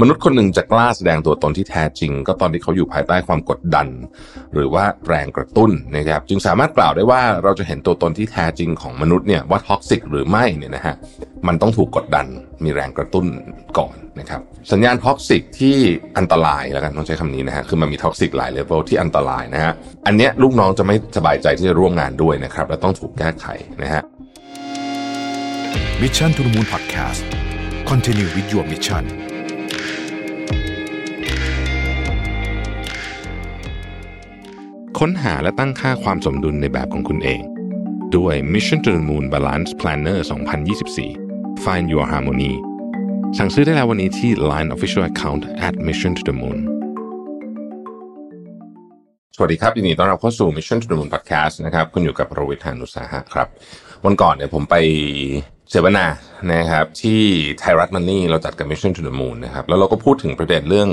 [0.00, 3.86] มนุษย์คนหนึ่งจะกล้าแสดงตัวตนที่แท้จริง ก็ตอนที่เขาอยู่ภายใต้ความกดดัน
[4.54, 10.94] หรือว่าแรงกระตุ้นนะครับ จึงสามารถกล่าวได้ว่าเราจะเห็นตัวตนที่แท้จริงของมนุษย์เนี่ยว่า toxic หรือไม่เนี่ยนะฮะ
[11.46, 12.26] มันต้องถูกกดดัน
[12.64, 13.26] มีแรงกระตุ้น
[13.78, 14.40] ก่อนนะครับ
[14.72, 15.76] สัญญาณ toxic ที่
[16.18, 19.72] อันตรายแล้วกันต้องใช้คำนี้นะฮะคือมันมี toxic หลาย level ที่อันตรายนะฮะ
[20.06, 23.46] อันเนี้ยลูกน้องจะไม่สบายใจที่จะร่วมงานด้วยนะครับและต้องถูกแก้ไข
[23.82, 24.02] นะฮะ
[26.00, 27.20] Mission to the Moon Podcast
[27.90, 29.23] Continue with your mission ค้น
[35.00, 37.42] ค้นหาและตั้งค่าความสมดุลในแบบของคุณเอง
[38.16, 40.18] ด้วย Mission to the Moon Balance Planner
[40.90, 42.52] 2024 Find Your Harmony
[43.38, 46.58] สั่งซื้อได้แล้ววันนี้ที่ Line Official Account at Mission to the Moon
[49.36, 53.48] สวัสดีครับยินดีต้อนรับเข้าสู่ Mission to the Moon Podcast นะครับ คุณอยู่กับโรวิทานุสาหะครับ
[54.04, 54.76] วันก่อนเนี่ยผมไป
[55.70, 56.06] เสวนา
[56.52, 57.22] นะครับที่
[57.58, 60.88] Thairath Money เราจัดกับ Mission to the Moon นะครับแล้วเราก็พูดถึงประเด็นเรื่อง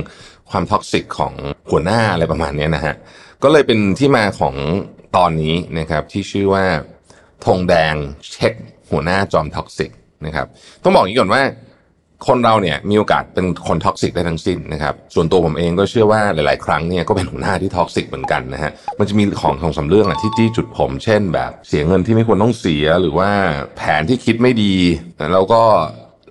[0.52, 1.34] ความ toxic ของ
[1.72, 2.96] หัวหน้าอะไรประมาณนี้นะฮะ
[3.44, 4.56] ก็เลยเป็นที่มาของ
[5.18, 6.66] ตอนนี้นะครับที่ชื่อว่า
[7.46, 7.96] ธงแดง
[8.32, 8.54] เช็ค
[8.92, 9.92] หัวหน้าจอม toxic
[10.26, 10.48] นะครับ
[10.84, 11.44] ต้องบอกอย่างนี้ก่อนว่า
[12.28, 23.30] คนเราเนี่ยมีโอกาสเป็นคน toxic ได้ทั้งสิ้นนะครับ ส่วนตัวผมเองก็เชื่อว่าหลาย ๆ ครั้งเนี่ยก็เป็นหัวหน้าที่ toxic เหมือนกันนะฮะมันจะมีของของสำเรื่องอะที่จี้จุดผม เช่น แบบเสียเงินที่ไม่ควรต้องเสียหรือว่า
[23.78, 24.74] แผนที่คิดไม่ดี
[25.34, 25.62] แล้วก็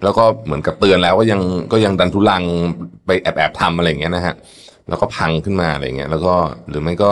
[0.05, 1.41] แล้วก็เหมือนกับเตือนแล้วก็ยัง
[1.73, 2.43] ก็ยังดันทุลัง
[3.07, 4.35] ไปแอบแอบทำอะไรอย่างเงี้ยนะฮะ
[4.89, 6.35] แล้วก็พังขึ้นมาอะไรเงี้ยแล้วก็
[6.69, 7.11] หรือไม่ก็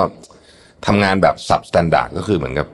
[0.87, 2.67] ทำงานแบบ substandard ก็คือเหมือนกับ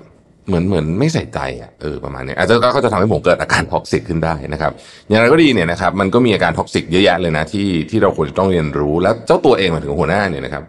[0.48, 4.72] เหมือนเหมือนไม่ใส่ใจอะเออประมาณนี้อาจจะก็จะทำให้ผมเกิดอาการ toxic ขึ้นได้นะครับ
[5.08, 10.62] อย่างไรก็ดีเนี่ยนะครับ มันก็มีอาการ toxic เยอะแยะเลยนะที่ที่เราควรจะต้องเรียนรู้ แล้วเจ้าตัวเองมาถึงหัวหน้าเนี่ยนะครับ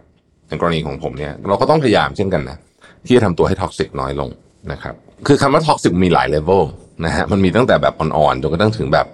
[0.50, 2.58] ในกรณีของผมเนี่ยเราก็ต้องพยายามเช่นกันนะ
[3.06, 4.30] ที่จะทำตัวให้ toxic น้อยลง
[4.72, 4.96] นะครับ
[5.28, 6.64] คือคำว่า toxic มีหลาย level
[7.06, 9.08] นะฮะมันมีตั้งแต่แบบอ่อนๆจนกระทั่งถึงแบบ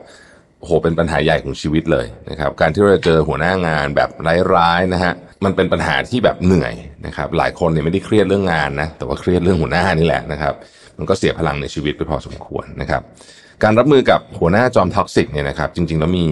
[0.66, 4.10] โหเป็นปัญหาใหญ่ของชีวิตเลยนะครับการที่เราจะเจอหัวหน้างานแบบ
[4.56, 5.14] ร้ายๆนะฮะ
[5.46, 6.74] มันเป็นปัญหาที่แบบเหนื่อย
[7.06, 10.54] นะครับหลายคนเนี่ยไม่ได้เครียดเรื่องงานนะแต่ว่าเครียดเรื่องหัวหน้านี่แหละนะครับ
[10.98, 13.04] มันก็เสียพลังในชีวิตไปพอสมควรนะครับ
[13.64, 16.28] การรับมือกับหัวหน้าจอม toxic เนี่ยนะครับจริงๆแล้วมี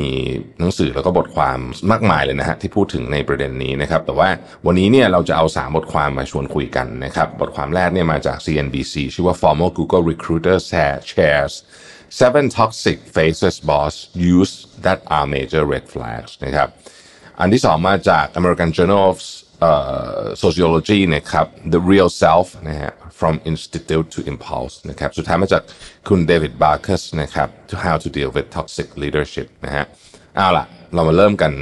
[0.60, 1.58] หนังสือแล้วก็บทความ
[1.92, 4.30] มากมายเลยนะฮะที่พูดถึงในประเด็นนี้นะครับแต่ว่า
[4.66, 10.58] วันนี้เนี่ยเราจะเอา 3 บทความมาชวนคุยกันนะครับบทความแรกเนี่ยมาจาก CNBC ชื่อว่า former Google recruiter
[11.12, 11.54] shares
[12.23, 13.95] seven toxic faces boss
[14.37, 16.69] use that are major red flags นะครับ
[17.41, 19.19] อันที่สองมาจาก American Journal of
[19.69, 25.63] uh, Sociology นะครับ The Real Self นะฮะ From Institute to Impulse นะครับ สุดท้ายมาจาก
[26.09, 29.85] คุณเดวิดบาร์คัสนะครับ To How to Deal with Toxic Leadership นะฮะ
[30.37, 30.65] เอาล่ะ
[30.95, 31.53] เรามาเริ่มกัน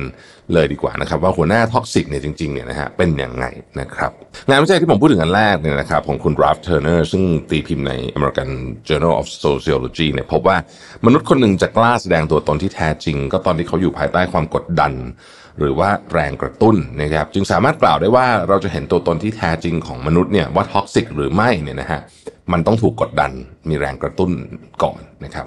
[0.53, 3.45] เลยดีกว่านะครับ ว่าหัวหน้า toxic เนี่ยจริงๆเนี่ยนะฮะเป็นยังไง
[3.79, 4.11] นะครับ
[4.49, 8.49] งานวิจัยที่ผมพูดถึงอันแรกเนี่ยนะครับของคุณ Ralph Turner ซึ่งตีพิมพ์ใน American
[8.87, 10.57] Journal of Sociology เนี่ยพบว่า
[11.05, 14.93] มนุษย์คนหนึ่งจะกล้าแสดงตัวตนที่แท้จริง ก็ตอนที่เขาอยู่ภายใต้ความกดดัน
[15.59, 22.01] หรือว่าแรงกระตุ้นนะครับจึงสามารถกล่าวได้ว่าเราจะเห็นตัวตนที่แท้จริงของมนุษย์เนี่ยว่า toxic หรือไม่เนี่ยนะฮะ
[22.51, 23.31] มันต้องถูกกดดัน
[23.69, 24.31] มีแรงกระตุ้น
[24.83, 25.45] ก่อนนะครับ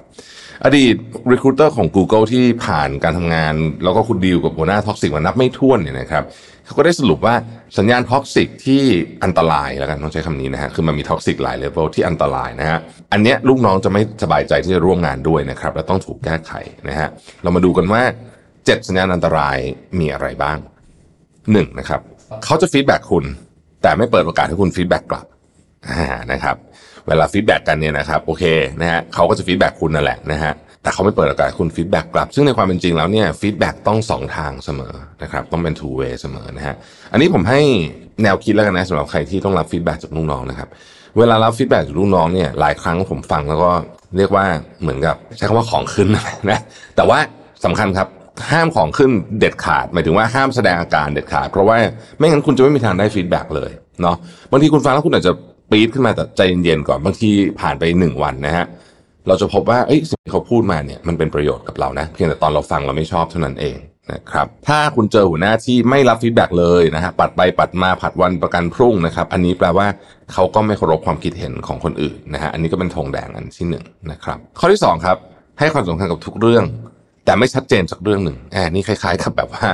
[0.65, 0.95] อดีต
[1.33, 6.25] recruiter ของ Google ที่ผ่านการทำงาน แล้วก็คุณดีลกับหัวหน้า toxic มานับไม่ถ้วนเนี่ยนะครับ
[6.65, 7.35] เขาก็ได้สรุปว่า
[7.79, 8.83] สัญญาณ toxic ที่
[9.25, 12.79] อันตรายแล้วกันต้องใช้คำนี้นะฮะคือมันมี toxic หลาย level ที่อันตรายนะฮะ
[13.13, 16.53] อันเนี้ยลูกน้องจะไม่สบายใจที่จะร่วมงานด้วยนะครับและต้องถูกแก้ไข
[16.89, 17.09] นะฮะ
[17.43, 18.03] เรามาดูกันว่า
[18.67, 19.57] เจ็ดสัญญาณอันตราย
[19.99, 20.59] มีอะไรบ้าง
[21.53, 22.01] หนึ่งนะครับ
[22.45, 23.25] เขาจะ feedback คุณ
[23.83, 25.27] แต่ไม่เปิดโอกาสให้คุณ feedback กลับ
[26.33, 26.57] นะครับ
[27.07, 28.45] เวลา feedback กันเนี่ยนะครับโอเค
[28.81, 30.53] นะฮะเขาก็จะ feedback คุณนั่นแหละนะฮะ
[30.83, 36.75] แต่เขาไม่เปิดโอกาสคุณ feedback กลับ ซึ่งในความเป็นจริงแล้วเนี่ย feedback ต้องสองทางเสมอนะครับต้องเป็น two way เสมอนะฮะ
[37.13, 37.61] อันนี้ผมให้
[38.23, 40.69] แนวคิดแล้วกันนะสำหรับใครที่ต้องรับ feedback จากลูกน้องนะครับ
[41.19, 43.71] เวลารับ feedback จากลูกน้องเนี่ยหลายครั้งผมฟังแล้วก็
[44.17, 44.45] เรียกว่า
[44.81, 46.09] เหมือนกับใช้คำว่าของขึ้น
[46.51, 46.61] นะ
[46.97, 47.19] แต่ว่า
[47.65, 48.09] สำคัญครับ
[48.51, 51.77] ห้ามของขึ้นเด็ดขาด หมายถึงว่าห้ามแสดงอาการเด็ดขาด เพราะว่า
[52.19, 53.71] ไม่งั้นคุณจะไม่มีทางได้ feedback เลย
[54.03, 54.17] เนาะ
[54.51, 55.33] บางทีคุณฟังแล้วคุณอาจจะ
[55.71, 58.67] ปี๊ดขึ้นมาแต่ใจเย็นๆก่อนบางทีผ่านไปหนึ่งวันนะฮะ
[59.29, 63.77] เราจะพบว่าเอ้ยสิ่งที่เขาพูดมาเนี่ยมันเป็นประโยชน์กับเรานะเพียงแต่ตอนเราฟังเราไม่ชอบเท่านั้นเอง
[64.13, 69.87] นะครับถ้าคุณเจอหัวหน้าที่ไม่รับ feedback เลยนะฮะปัดไปปัดมาผัดวันประกันพรุ่งนะครับ อันนี้แปลว่า
[70.33, 75.17] เขาก็ไม่เคารพความคิดเห็นของคนอื่นนะฮะอันนี้ก็เป็นธงแดงอันที่หนึ่งนะครับข้อที่สองครับ
[75.59, 76.65] ให้ความสำคัญกับทุกเรื่อง
[77.25, 79.67] แต่ไม่ชัดเจนสักเรื่องหนึ่งแอบนี่คล้ายๆกับแบบว่า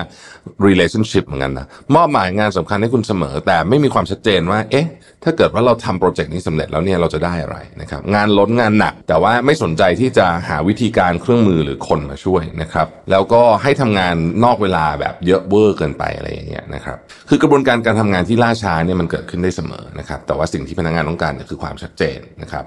[0.67, 4.87] relationship เหมือนกันนะมอบหมายงานสำคัญให้คุณเสมอ แต่ไม่มีความชัดเจนว่า เอ๊ะ
[5.25, 14.15] ถ้าเกิดว่าเราทำโปรเจกต์นี้สำเร็จแล้วเนี่ยเราจะได้อะไรนะครับงานล้นงานหนัก แต่ว่าไม่สนใจที่จะหาวิธีการเครื่องมือหรือคนมาช่วยนะครับแล้วก็ให้ทำงาน
[14.45, 16.97] นอกเวลาแบบเยอะเวอร์เกินไปอะไรอย่างเงี้ยนะครับ
[17.29, 22.65] คือกระบวนการการทำงานที่ล่าช้าเนี่ยมันเกิดขึ้นได้เสมอนะครับแต่ว่าสิ่งที่พนักงานต้องการคือความชัดเจนนะครับ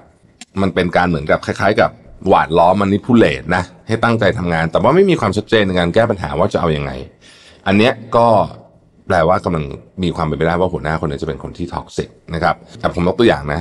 [0.62, 1.90] มันเป็นการเหมือนกับคล้าย ๆ กับ
[2.28, 6.90] หวาดล้อมมันนิพุเลตนะให้ตั้งใจทำงาน แต่ว่าไม่มีความชัดเจนในการแก้ปัญหาว่าจะเอาอยัางไง
[7.66, 8.26] อันเนี้ยก็
[9.06, 9.64] แปลว่ากำลัง
[10.02, 13.60] มีความเป็นไปได้ว่าหัวหน้าคนนี้จะเป็นคนที่ท็อกซิกนะครับแต่ผมยกตัวอย่างนะ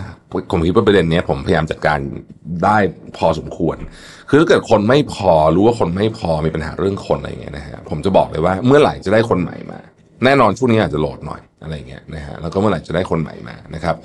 [0.51, 1.97] ผมคิดว่าประเด็นนี้ผมพยายามจัดการ
[2.63, 2.77] ได้
[3.17, 3.77] พอสมควร
[4.29, 9.79] คือถ้าเกิดคนไม่พอรู้ว่าคนไม่พอมีปัญหาเรื่องคนอะไรอย่างเงี้ยนะฮะผมจะบอกเลยว่าเมื่อไหร่จะได้คนใหม่มา
[10.23, 13.95] แน่นอนช่วงนี้อาจจะโหลดหน่อยอะไรเงี้ยนะฮะแล้วก็เมื่อไหร่จะได้คนใหม่มานะครับ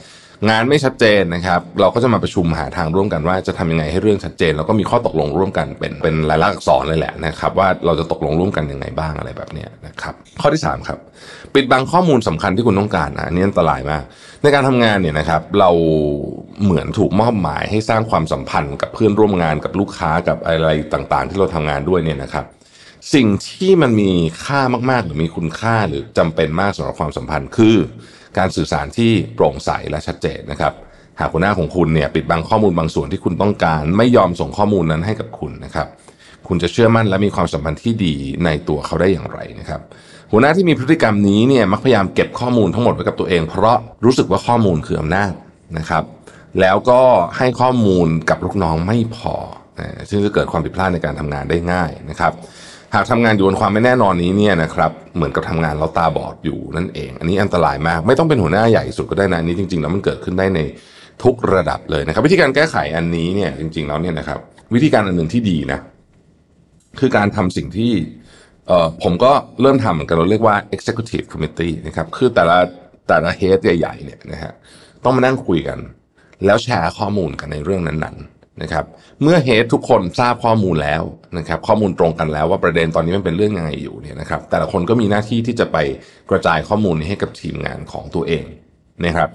[0.48, 10.98] งานไม่ชัดเจนนะครับ เราก็จะมาประชุมหาทางร่วมกันว่าจะทำยังไงให้เรื่องชัดเจน แล้วก็มีข้อตกลงร่วมกันเป็นเป็นลายลักษณ์อักษรเลยแหละนะครับ ว่าเราจะตกลงร่วมกันยังไงบ้างอะไรแบบนี้นะครับข้อที่สามครับ
[11.54, 14.02] ปิดบังข้อมูลสำคัญที่คุณต้องการอันนี้อันตรายมาก
[14.42, 15.70] ในการทำงานเนี่ยนะครับ เรา
[16.64, 22.44] เหมือนถูกมอบหมายให้สร้างความสัมพันธ์กับเพื่อนร่วมงานกับลูกค้ากับอะไรต่างๆ ที่เราทำงานด้วยเนี่ยนะครับ
[23.14, 24.10] สิ่งที่มันมี
[24.44, 24.60] ค่า
[24.90, 27.76] มากๆ หรือมีคุณค่าหรือจำเป็นมากสำหรับความสัมพันธ์คือ
[28.38, 30.72] การสื่อสารที่โปร่งใสและชัดเจนนะครับ
[31.20, 35.86] หากหัวหน้าของคุณเนี่ยปิดบังข้อมูลบางส่วนที่คุณต้องการ ไม่ยอมส่งข้อมูลนั้นให้กับคุณนะครับ
[36.48, 38.14] คุณจะเชื่อมั่นและมีความสัมพันธ์ที่ดี
[38.44, 39.80] ในตัวเขาได้อย่างไรนะครับ
[40.32, 45.32] หัวหน้าที่มีพฤติกรรมนี้เนี่ยมักพยายามเก็บข้อมูลทั้งหมดไว้กับตัวเอง เพราะรู้สึกว่าข้อมูลคืออำนาจ
[45.78, 46.04] นะครับ
[46.60, 47.00] แล้วก็
[47.38, 49.34] ให้ข้อมูลกับลูกน้องไม่พอ
[50.08, 52.32] ซึ่งจะเกิดความผิดพลาดในการทำงานได้ง่ายนะครับ
[52.94, 60.60] หากทำงานอยู่บนความไม่แน่นอนนี้เนี่ยนะครับเหมือนกับทำงานเราตาบอดอยู่นั่นเอง อันนี้อันตรายมากไม่ต้องเป็นหัวหน้าใหญ่สุดก็ได้นะอันนี้จริงๆแล้วมันเกิดขึ้นได้ใน
[61.22, 64.38] ทุกระดับเลยนะครับ วิธีการแก้ไขอันนี้เนี่ยจริงๆแล้วเนี่ยนะครับ
[64.74, 65.78] วิธีการอันหนึ่งที่ดีนะ
[67.00, 67.92] คือการทำสิ่งที่
[68.66, 72.58] เอ่อผมก็เริ่มทำเหมือนกันเราเรียกว่า executive committee นะครับคือแต่ละ
[73.08, 74.52] แต่ละ head ใหญ่ๆเนี่ยนะฮะ
[75.04, 75.78] ต้องมานั่งคุยกัน
[76.46, 78.84] แล้วแชร์ข้อมูลกันในเรื่องนั้นๆ นะครับ
[79.22, 81.02] เมื่อ head ทุกคนทราบข้อมูลแล้ว
[81.38, 85.76] นะครับข้อมูลตรงกันแล้วว่าประเด็นตอนนี้มันเป็นเรื่องยังไงอยู่เนี่ยนะครับแต่ละคนก็มีหน้าที่ที่จะไป
[86.30, 88.44] กระจายข้อมูลนี้ให้กับทีมงานของตัวเอง
[89.06, 89.28] นะครับ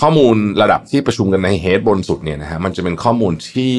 [0.00, 3.74] ข้อมูลระดับที่ประชุมกันในเฮดบนสุดเนี่ยนะฮะมันจะเป็นข้อมูลที่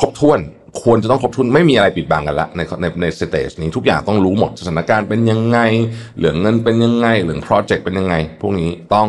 [0.02, 0.40] รบถ้วน
[0.82, 5.58] ควรจะต้องครบถ้วนไม่มีอะไรปิดบังกันละในในในสเตจนี้ทุกอย่างต้องรู้หมดสถานการณ์เป็นยังไง
[6.16, 9.08] เหลืองเงินเป็นยังไงเหลืองโปรเจกต์เป็นยังไง พวกนี้ต้อง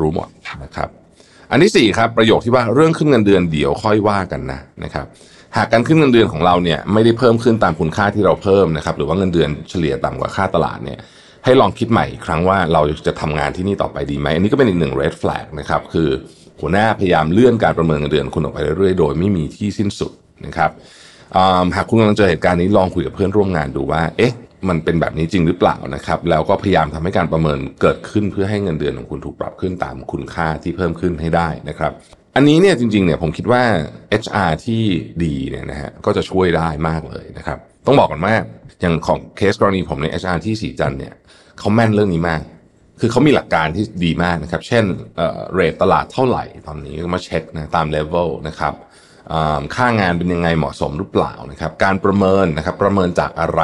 [0.00, 0.28] รู้หมด
[0.64, 0.88] นะครับ
[1.50, 5.06] อันที่สี่ครับ ประโยคที่ว่าเรื่องขึ้นเงินเดือนเดี๋ยวค่อยว่ากันนะนะครับ
[5.56, 10.98] หากการขึ้นเงินเดือนของเราเนี่ยไม่ได้เพิ่มขึ้นตามคุณค่าที่เราเพิ่มนะครับหรือว่าเงินเดือนเฉลี่ยต่ำกว่าค่าตลาดเนี่ย
[11.44, 16.08] ให้ลองคิดใหม่อีกครั้งว่าเราจะทำงานที่นี่ต่อไปดีไหมอันนี้ก็เป็นอีกหนึ่ง red flag นะครับคือ
[16.60, 20.12] หัวหน้าพยายามเลื่อนการประเมินเงินเดือนคุณออกไปเรื่อยๆโดยไม่มีที่สิ้นสุด
[20.46, 20.70] นะครับ
[21.76, 24.32] หากคุณกำลังเจอเหตุการณ์นี้ลองคุยกับเพื่อนร่วมงานดูว่าเอ๊ะ
[24.68, 31.92] มันเป็นแบบนี้จริงหรือเปล่านะครับ แล้วก็พยายามทำให้การประเมินเกิดขึ้นเพื่อให้เงินเดือนของคุณถูกปรับขึ้นตามคุณค่าที่เพิ่มขึ้นให้ได้นะครับ
[32.36, 33.62] อันนี้เนี่ยจริงๆเนี่ยผมคิดว่า
[34.22, 34.82] HR ที่
[35.24, 38.34] ดีเนี่ยนะฮะก็จะช่วยได้มากเลยนะครับ ต้องบอกก่อนว่า
[38.80, 41.14] อย่างของเคสกรณีผมใน HR ที่สีจันเนี่ย
[41.58, 42.42] เขาแม่นเรื่องนี้มาก
[43.00, 44.84] คือเขามีหลักการที่ดีมากนะครับ เช่น
[45.16, 48.74] เอ่อเรทตลาดเท่าไหร่ตอนนี้ก็มาเช็คนะตามเลเวลนะครับ
[49.32, 53.62] อ่าค่างานเป็นยังไงเหมาะสมหรือเปล่านะครับ การประเมินนะครับประเมินจากอะไร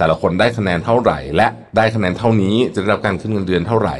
[0.00, 3.96] แต่ละคนได้คะแนนเท่าไหร่ และได้คะแนนเท่านี้จะได้รับการขึ้นเงินเดือนเท่าไหร่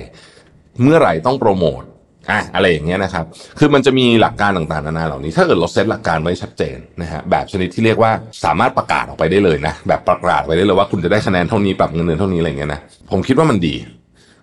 [0.82, 1.82] เมื่อไหร่ต้องโปรโมท
[2.31, 3.25] อะอะไรอย่างเงี้ยนะครับ
[3.58, 8.12] คือมันจะมีหลักการต่างๆนานาเหล่านี้ ถ้าเกิดเราเซตหลักการไว้ชัดเจนนะฮะ แบบชนิดที่เรียกว่า
[8.44, 12.81] สามารถประกาศออกไปได้เลยนะ แบบประกาศไปได้เลยว่าคุณจะได้คะแนนเท่านี้ปรับเงินเดือนเท่านี้อะไรเงี้ยนะ
[13.11, 13.75] ผมคิดว่ามันดี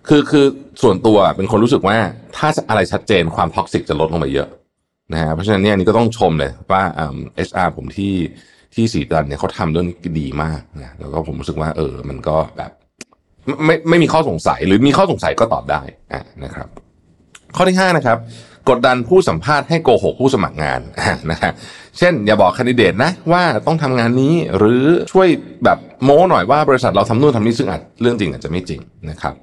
[0.08, 0.46] คือคือ
[0.82, 1.96] ส่วนตัวเป็นคนรู้สึกว่า
[2.36, 4.48] ถ้าอะไรชัดเจนความท็อกซิกจะลดลงไปเยอะ
[5.12, 8.12] นะฮะ เพราะฉะนั้นเนี่ยนนี้ก็ต้องชมเลยว่าเอชอาร์ผมที่
[8.74, 12.70] ที่สีดันเนี่ยเขาทำเรื่องนี้ดีมากนะแล้วก็ผมรู้สึกว่า เออ มันก็แบบ
[13.66, 15.80] ไม่ไม่มีข้อสงสัยหรือมีข้อสงสัยก็ตอบได้
[16.12, 16.68] อะนะครับ
[17.56, 18.18] ข้อที่5นะครับ
[18.70, 20.80] กดดันผู้สัมภาษณ์ให้โกหกผู้สมัครงาน
[21.30, 21.52] นะฮะ
[21.98, 25.28] เช่น อย่าบอกคนดิเดตนะว่าต้องทำงานนี้หรือช่วย
[25.64, 29.34] แบบโม้หน่อยว่าบริษัทเราทำนู่นทำนี่ซึ่งอาจเรื่องจริงอาจจะไม่จริงนะครับ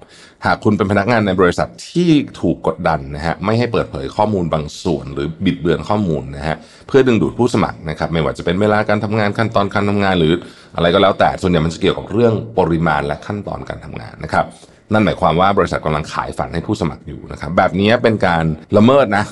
[0.46, 2.10] หากคุณเป็นพนักงานในบริษัทที่
[2.41, 6.55] ถูกกดดันนะฮะไม่ให้เปิดเผยข้อมูลบางส่วน หรือบิดเบือนข้อมูลนะฮะ
[6.88, 10.34] เพื่อดึงดูดผู้สมัครนะครับไม่ว่าจะเป็นเวลาการทำงานขั้นตอนการทำงานหรือ
[10.75, 14.46] อะไรก็แล้วแต่ส่วนใหญ่มันจะเกี่ยวกับเรื่องปริมาณและขั้นตอนการทำงานนะครับ
[14.94, 18.44] นั่นหมายความว่าบริษัทกำลังขายฝันให้ผู้สมัครอยู่นะครับแบบนี้เป็นการ
[18.77, 19.25] ละเมิดนะ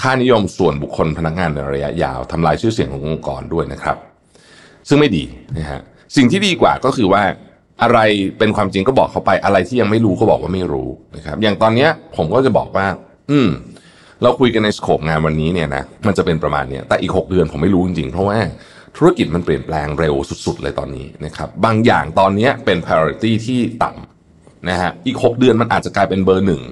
[0.00, 3.96] ค่านิยมส่วนบุคคลพนักงานในระยะยาวทำลายชื่อเสียงขององค์กรด้วยนะครับ
[4.88, 5.24] ซึ่งไม่ดี
[5.58, 5.80] นะฮะ
[6.16, 7.22] สิ่งที่ดีกว่าก็คือว่า
[7.82, 7.98] อะไร
[8.38, 12.86] เป็นความจริงก็บอกเขาไปอะไรที่ยังไม่รู้ก็บอกว่าไม่รู้นะครับ อย่างตอนเนี้ยผมก็จะบอกว่า
[13.30, 13.48] อืม
[14.22, 18.38] เราคุยกันในสโคปงานวันนี้เนี่ยนะมันจะเป็นประมาณเนี้ยแต่อีก 6 เดือนผมไม่รู้จริงๆ เพราะว่า
[18.96, 20.14] ธุรกิจมันเปลี่ยนแปลงเร็ว
[20.46, 24.19] สุดๆ เลยตอนนี้นะครับ บางอย่างตอนนี้เป็น priority ที่ต่ำ
[24.68, 26.62] นะฮะอีก 6 เดือนมันอาจจะกลายเป็นเบอร์หนึ่ง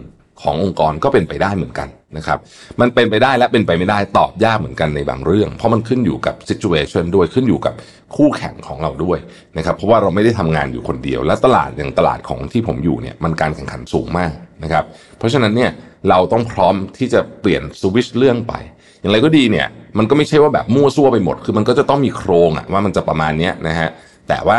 [0.43, 2.39] ขององค์กรก็เป็นไปได้เหมือนกันนะครับ
[2.81, 7.75] มันเป็นไปได้และเป็นไปไม่ได้ตอบยากเหมือนกันในบางเรื่อง เพราะมันขึ้นอยู่กับ situation ด้วยขึ้นอยู่กับ
[8.17, 9.19] คู่แข่งของเราด้วย
[9.57, 14.85] นะครับ เพราะว่าเราไม่ได้ทำงานอยู่คนเดียว และตลาดอย่างตลาดของที่ผมอยู่เนี่ยมันการแข่งขันสูงมากนะครับ
[15.19, 15.71] เพราะฉะนั้นเนี่ย
[16.09, 18.55] เราต้องพร้อมที่จะเปลี่ยนสวิชเรื่องไป
[19.01, 19.67] อย่างไรก็ดีเนี่ย
[19.99, 23.89] มันก็ไม่ใช่ว่าแบบมั่วซั่วไปหมด คือมันก็จะต้องมีโครงอะว่ามันจะประมาณนี้นะฮะ
[24.29, 24.59] แต่ว่า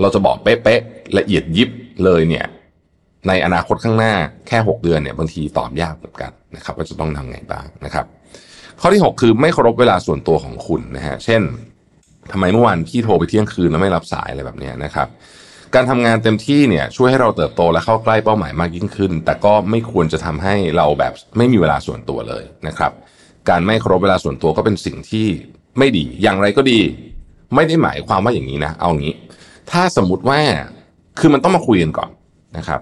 [0.00, 1.70] เราจะบอกเป๊ะๆละเอียดยิบ
[2.04, 2.46] เลยเนี่ย
[3.28, 4.14] ในอนาคตข้างหน้า
[4.48, 8.06] แค่ 6 เดือนเนี่ยบางทีตอบยากเหมือนกันนะครับว่าจะต้องทำไงบ้างนะครับ
[8.80, 11.42] ข้อที่ 6 คือไม่เคารพเวลาส่วนตัวของคุณนะฮะเช่น
[12.32, 15.08] ทำไมเมื่อวานพี่โทรไปเที่ยงคืนแล้วไม่รับสายอะไรแบบนี้นะครับ
[15.74, 22.92] การทำงานเต็มที่เนี่ยช่วยให้เราเติบโตและเข้าใกล้เป้าหมายมากยิ่งขึ้น แต่ก็ไม่ควรจะทำให้เราแบบไม่มีเวลาส่วนตัวเลยนะครับ
[23.48, 25.26] การไม่เคารพเวลาส่วนตัวก็เป็นสิ่งที่
[25.78, 26.80] ไม่ดีอย่างไรก็ดี
[27.54, 29.14] ไม่ได้หมายความว่าอย่างนี้นะ เอางี้
[29.70, 30.38] ถ้าสมมติว่า
[31.18, 32.10] คือมันต้องมาคุยกันก่อน
[32.58, 32.80] นะครับ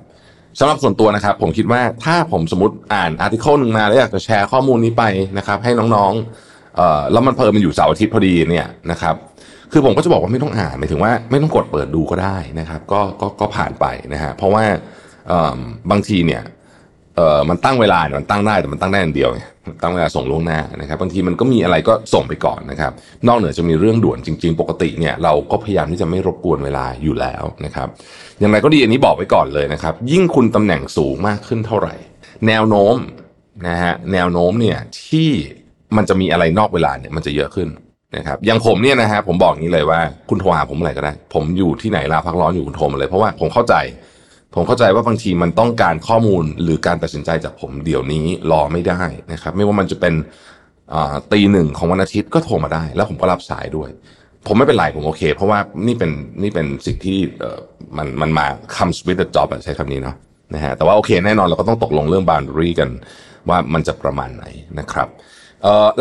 [0.59, 5.05] สำหรับส่วนตัวนะครับ ผมคิดว่าถ้าผมสมมติอ่านอาร์ติเคิลหนึ่งมาแล้วอยากจะแชร์ข้อมูลนี้ไป
[5.39, 9.15] นะครับ ให้น้องๆเอ่อแล้วมันเพลิมันอยู่เสาร์อาทิตย์พอดีเนี่ยนะครับ
[9.73, 14.65] คือผมก็จะบอกว่าไม่ต้องอ่านหมายถึงว่าไม่ต้องกดเปิดดูก็ได้นะครับ ก็ก็ก็ผ่านไปนะฮะเพราะว่า
[15.29, 15.59] เอิ่ม
[15.91, 16.43] บางทีเนี่ย
[17.19, 19.31] เอ่อมันตั้งเวลามันตั้งได้แต่มันตั้งได้อันเดียว
[19.83, 22.93] ตั้งเวลาส่งล่วงหน้านะครับบางทีมันก็มีอะไรก็ส่งไปก่อนนะครับ
[23.29, 27.89] นอกเหนือจะมีเรื่องด่วนจริง ๆ ปกติเนี่ยเราก็พยายามที่จะไม่รบกวนเวลาอยู่แล้วนะครับ
[28.41, 31.95] อย่างไรก็ดีอันนี้บอกไว้ก่อนเลยนะครับ ยิ่งคุณตำแหน่งสูงมากขึ้นเท่าไหร่
[32.47, 32.97] แนวโน้ม
[33.69, 35.31] นะฮะแนวโน้มเนี่ยที่
[35.97, 37.69] มันจะมีอะไรนอกเวลาเนี่ยมันจะเยอะขึ้น
[38.17, 43.75] นะครับอย่างผมเนี่ยนะฮะผมบอกอย่างนี้เลยว่าคุณโทรหาผมเมื่อไหร่ก็ได้ ผมอยู่ที่ไหนลาพักร้อนอยู่คุณโทรมาเลยเพราะว่าผมเข้าใจ
[44.55, 49.03] ผมเข้าใจว่าบางทีมันต้องการข้อมูลหรือการตัดสินใจจากผมเดี๋ยวนี้รอไม่ได้
[49.33, 50.15] นะครับ ไม่ว่ามันจะเป็น
[51.33, 53.91] ตีหนึ่งของวันอาทิตย์ก็โทรมาได้ แล้วผมก็รับสายด้วย
[54.47, 56.11] ผมไม่เป็นไรผมโอเค เพราะว่านี่เป็น
[56.43, 57.19] นี่เป็นสิ่งที่
[57.97, 60.17] มันมันมา comes with the job อะใช้คำนี้เนาะ
[60.55, 62.91] นะฮะแต่ว่าโอเคแน่นอนเราก็ต้องตกลงเรื่อง boundary กัน
[63.49, 64.45] ว่ามันจะประมาณไหน
[64.79, 65.09] นะครับ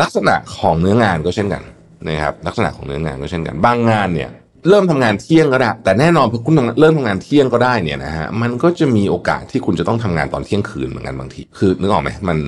[0.02, 1.62] ลักษณะของเนื้องานก็เช่นกัน
[2.08, 4.30] นะครับลักษณะของเนื้องานก็เช่นกัน บางงานเนี่ย
[4.68, 12.38] เริ่มทำงานเที่ยงก็ได้ แต่แน่นอนพอคุณเริ่มทำงานเที่ยงก็ได้เนี่ยนะฮะมันก็จะมีโอกาสที่คุณจะต้องทำงานตอนเที่ยงคืนเหมือนกันบางทีคือนึกออกไหมมัน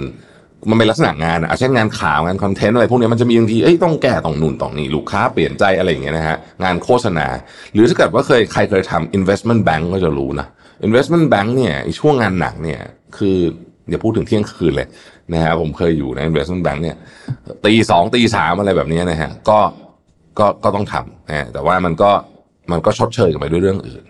[0.70, 7.26] มันเป็นลักษณะงานอะเช่นงานข่าวงานคอนเทนต์อะไรพวกนี้มันจะมีบางทีเอ้ยต้องแก้ต้องนู่นต้องนี่ลูกค้าเปลี่ยนใจอะไรอย่างเงี้ยนะฮะงานโฆษณา
[7.72, 10.46] หรือถ้าเกิดว่าเคยใครเคยทำ investment bank ก็จะรู้นะ
[10.86, 12.80] investment bank เนี่ยช่วงงานหนักเนี่ย
[13.16, 13.36] คือ
[13.88, 14.88] อย่าพูดถึงเที่ยงคืนเลย
[15.32, 16.96] นะฮะผมเคยอยู่ใน investment bank เนี่ย
[17.66, 19.58] ตีสองตีสามอะไรแบบนี้นะฮะก็
[20.38, 22.10] ก็ก็ต้องทำนะแต่ว่ามันก็
[22.72, 24.04] มันก็ชดเชยกันไปด้วยเรื่องอื่น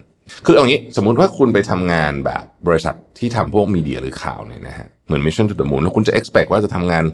[0.46, 7.04] คือเอางี้สมมุติว่าคุณไปทำงานแบบบริษัทที่ทำพวกมีเดียหรือข่าวเนี่ยนะฮะเหมือน Mission to the Moon แล้วคุณจะ expect ว่าจะทำงาน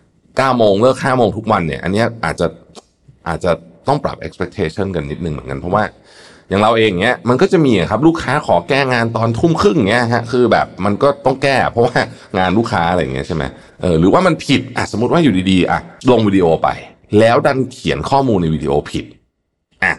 [0.00, 2.46] 9โมงเลิก5โมงทุกวันเนี่ยอันนี้อาจจะ
[3.28, 3.50] อาจจะ
[3.88, 5.82] ต้องปรับ expectation กันนิดนึงเหมือนกันเพราะว่า
[6.48, 11.98] อย่างเราเองเนี้ยมันก็จะมีครับลูกค้าขอแก้งานตอนทุ่มครึ่งเงี้ยฮะคือแบบมันก็ต้องแก้ เพราะว่า
[12.38, 13.44] งานลูกค้าอะไรอย่างเงี้ยใช่ไหม
[13.80, 16.68] เออหรือว่ามันผิดอะสมมติว่าอยู่ดีๆอะลงวิดีโอไป
[17.18, 19.04] แล้วดันเขียนข้อมูลในวิดีโอผิด
[19.84, 19.92] อะ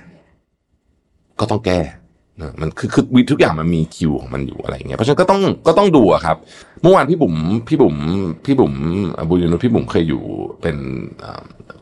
[1.40, 1.80] ก็ต้องแก้
[2.42, 6.38] นะมันคือคือทุกอย่างมันมีคิวของมันอยู่อะไรอย่างเงี้ยเพราะฉะนั้นก็ต้องก็ต้องดูอะครับ
[6.82, 7.36] เมื่อวานพี่บุ๋ม
[7.68, 7.96] พี่บุ๋ม
[8.46, 8.74] พี่บุ๋ม
[9.30, 10.24] บุณย์ญานุชพี่บุ๋มเคยอยู่
[10.62, 10.78] เป็น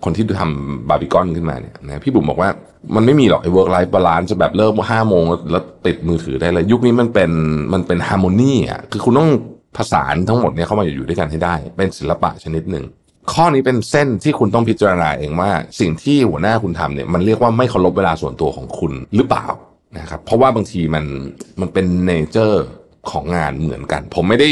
[0.03, 2.49] คนที่ทำบาร์บีกอนขึ้นมาเนี่ยนะพี่บุ๋มบอกว่า
[2.95, 7.31] มันไม่มีหรอกไอ้ work-life balance จะแบบเลิกห้าโมงแล้วปิดมือถือได้เลย ยุคนี้มันเป็น
[7.73, 9.29] มันเป็น harmony อะคือคุณต้อง
[9.77, 12.85] ผสานทั้งหมดเนี่ยเข้ามาอยู่ด้วยกันให้ได้ เป็นศิลปะชนิดหนึ่ง
[13.33, 19.47] ข้อนี้เป็นเส้นที่คุณต้องพิจารณาเองว่า สิ่งที่หัวหน้าคุณทำเนี่ยมันเรียกว่าไม่เคารพเวลาส่วนตัวของคุณหรือเปล่า
[19.97, 21.05] นะครับเพราะว่าบางทีมัน
[21.61, 22.65] มันเป็น nature
[23.11, 24.49] ของงานเหมือนกัน ผมไม่ได้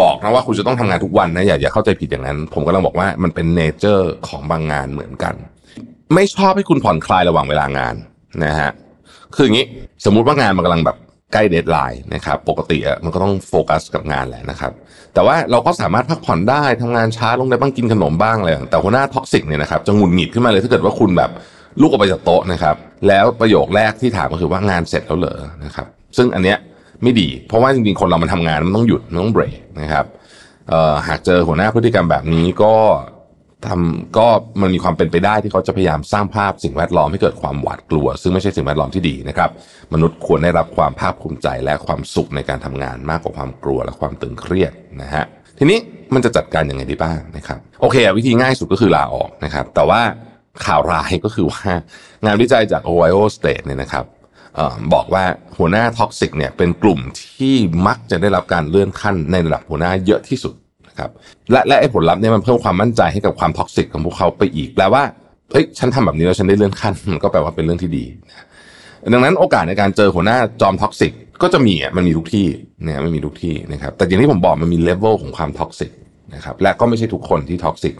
[0.00, 5.34] บอกนะว่าคุณจะต้องทำงานทุกวันนะอย่าอย่าเข้าใจผิดอย่างนั้น ผมกำลังบอกว่ามันเป็น nature ของบางงานเหมือนกัน
[6.14, 7.94] ไม่ชอบให้คุณผ่อนคลายระหว่างเวลางาน
[8.44, 8.70] นะฮะ
[9.34, 9.66] คืออย่างนี้
[10.04, 10.96] สมมุติว่างานมันกำลังแบบ
[11.32, 14.72] ใกล้ deadline นะครับปกติอะมันก็ต้องโฟกัสกับงานแหละนะครับ
[15.14, 21.30] แต่ว่าเราก็สามารถพักผ่อนได้ทำงานช้าลงได้บ้างกินขนมบ้างอะไรแต่หัวหน้า toxic เนี่ยนะครับจะหงุดหงิดขึ้นมาเลยถ้าเกิดว่าคุณแบบ
[21.80, 22.76] ลุกออกไปจากโต๊ะนะครับ
[23.08, 26.58] แล้วประโยคแรกที่ถามก็คือว่างานเสร็จแล้วเหรอนะครับ ซึ่งอันเนี้ย
[27.02, 30.06] ไม่ดี เพราะว่าจริงๆคนเรามันทำงานมันต้องหยุดมันต้องเบรกนะครับ
[31.08, 32.74] หากเจอหัวหน้าพฤติกรรมแบบนี้ก็
[33.66, 34.26] ทำก็
[34.60, 39.50] มันมีความเป็นไปได้ที่เขาจะพยายามสร้างภาพสิ่งแวดล้อมให้เกิดความหวาดกลัว ซึ่งไม่ใช่สิ่งแวดล้อมที่ดีนะครับ
[39.92, 44.72] มนุษย์ควรได้รับความภาคภูมิใจและความสุขในการทำงานมากกว่าความกลัวและความตึงเครียด
[45.02, 45.24] นะฮะ
[45.58, 45.78] ทีนี้
[46.14, 50.00] มันจะจัดการยังไงดีบ้างนะครับโอเค วิธีง่ายสุดก็คือลาออกนะครับ แต่ว่า
[50.64, 51.62] ข่าวร้ายก็คือว่า
[52.24, 54.04] งานวิจัยจาก Ohio State เนี่ยนะครับ
[54.58, 55.24] ออบอกว่า
[55.58, 57.54] หัวหน้า toxic เนี่ยเป็นกลุ่มที่
[57.86, 60.54] มักจะได้รับการเลื่อนขั้นในระดับหัวหน้าเยอะที่สุด
[60.98, 61.10] ครับ
[61.52, 65.02] และและไอ้ผลลัพธ์เนี่ยมันเพิ่มความมั่นใจให้กับความ toxic ของพวกเขาไปอีกแปลว่า
[65.52, 68.04] เฮ้ยฉันทำแบบนี้แล้วฉันได้เลื่อนขั้นมันก็แปลว่าเป็นเรื่องที่ดี
[69.12, 71.12] ดังนั้นโอกาสในการเจอหัวหน้าจอม toxic
[71.42, 72.46] ก็จะมีอะมันมีทุกที่
[72.84, 75.90] เนี่ยไม่มีทุกที่นะครับแต่อย่างที่ผมบอกมันมี level ของความ toxic
[76.34, 77.94] นะครับและก็ไม่ใช่ทุกคนที่ toxic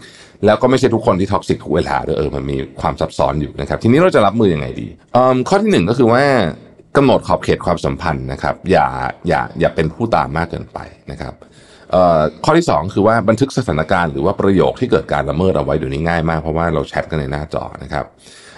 [0.45, 6.23] แล้วก็ไม่ใช่ทุกคนที่ toxic ทุกเวลาด้วยเออมันมีความซับซ้อนอยู่นะครับทีนี้เราจะรับมือยังไงดีเอิ่มข้อที่หนึ่งก็คือว่า
[6.97, 8.87] กำหนดขอบเขตความสัมพันธ์นะครับ อย่า
[9.27, 10.79] อย่าอย่าเป็นผู้ตามมากเกินไป
[11.11, 11.33] นะครับ
[12.45, 18.05] ข้อที่ 2 คือว่าบันทึกสถานการณ์หรือว่าประโยคที่เกิดการละเมิดเอาไว้เดี๋ยวนี้ง่ายมากเพราะว่าเราแชทกันในหน้าจอนะครับ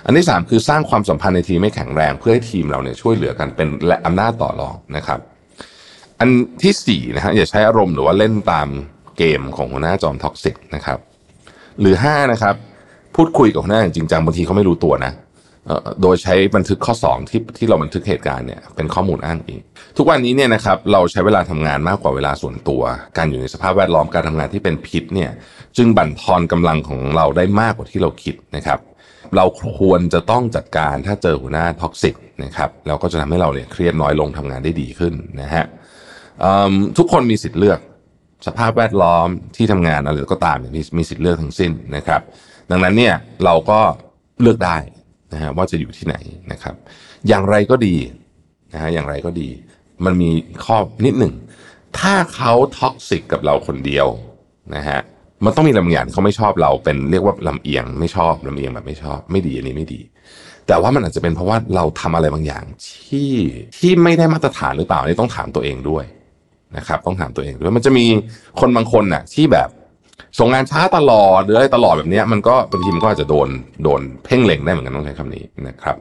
[0.06, 5.20] อันที่ 3 คือสร้างความสัมพันธ์ในทีมให้แข็งแรงเพื่อให้ทีมเราเนี่ยช่วยเหลือกันเป็นและอำนาจต่อรองนะครับ
[6.20, 6.30] อัน
[6.64, 8.68] ที่สี่นะฮะอย่าใช้อารมณ์หรือว่าเล่นตาม
[9.18, 11.00] เกมของหัวหน้าจอม toxic นะครับ
[11.80, 12.56] หรือห้านะครับ
[13.16, 15.12] พูดคุยกับหัวหน้าอย่างจริงจังบางทีเขาไม่รู้ตัวนะ
[16.02, 19.60] โดยใช้บันทึกข้อ 2 ที่ที่เราบันทึกเหตุการณ์เนี่ยเป็นข้อมูลอ้างอิง
[19.98, 22.82] ทุกวันนี้เนี่ยนะครับเราใช้เวลาทำงานมากกว่าเวลาส่วนตัว
[23.18, 25.32] การอยู่ในสภาพแวดล้อมการทำงานที่เป็นพิษเนี่ย
[25.78, 28.80] จึงบั่นทอนกำลังของเราได้มากกว่าที่เราคิดนะครับ
[29.36, 29.46] เรา
[29.80, 35.66] ควรจะต้องจัดการถ้าเจอหัวหน้า toxic นะครับเราก็จะทำให้เราเนี่ยเครียดน้อยลงทำงานได้ดีขึ้นนะฮะ
[36.98, 37.80] ทุกคนมีสิทธิ์เลือก
[38.48, 42.22] สภาพแวดล้อมที่ทำงานอะไรก็ตามเนี่ยมีมีสิทธิ์เลือกทั้งสิ้นนะครับ
[42.72, 43.14] ดังนั้นเนี่ย
[43.46, 43.80] เราก็
[44.42, 44.78] เลือกได้
[45.34, 46.16] นะฮะว่าจะอยู่ที่ไหน
[46.52, 46.76] นะครับ
[47.28, 47.96] อย่างไรก็ดี
[48.74, 49.50] นะฮะอย่างไรก็ดี
[50.06, 50.30] มันมี
[50.66, 51.34] ข้อนิดหนึ่ง
[52.00, 54.08] ถ้าเขาท็อกซิกกับเราคนเดียว
[54.76, 55.00] นะฮะ
[55.46, 60.02] มันต้องมีลำอย่างเขาไม่ชอบเราเป็นเรียกว่าลำเอียงไม่ชอบลำเอียงแบบไม่ชอบ ไม่ดีอันนี้ไม่ดี
[60.68, 63.32] แต่ว่ามันอาจจะเป็นเพราะว่าเราทำอะไรบางอย่างที่
[63.78, 66.06] ที่ไม่ได้มาตรฐานหรือเปล่านี่ต้องถามตัวเองด้วย
[66.78, 68.06] นะครับ ต้องถามตัวเองด้วยมันจะมี
[68.60, 69.70] คนบางคนน่ะที่แบบ
[70.40, 73.48] ส่งงานช้าตลอดหรืออะไรตลอดแบบนี้มันก็บางทีมันก็อาจจะโดน
[73.84, 75.96] โดนเพ่งเล็งได้เหมือนกันต้องใช้คำนี้นะครับ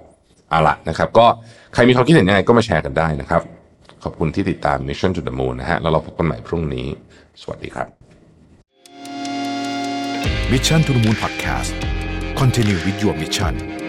[0.51, 1.27] เอาละนะครับ ก็
[1.75, 3.43] ใครมีความคิดเห็นยังไงก็มาแชร์กันได้นะครับ
[4.05, 6.87] ขอบคุณที่ติดตาม Mission to the Moon นะฮะแล้วเราพบกันใหม่พรุ่งนี้
[7.43, 7.89] สวัสดีครับ
[10.53, 11.75] Mission to the Moon Podcast
[12.41, 13.80] Continue with your mission